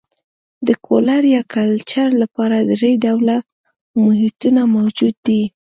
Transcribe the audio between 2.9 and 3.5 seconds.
ډوله